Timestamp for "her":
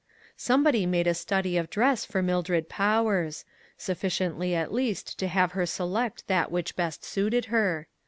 5.51-5.67, 7.53-7.85